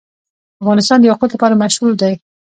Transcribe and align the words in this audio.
افغانستان 0.61 0.97
د 0.99 1.03
یاقوت 1.09 1.29
لپاره 1.33 1.59
مشهور 1.63 1.91
دی. 2.01 2.13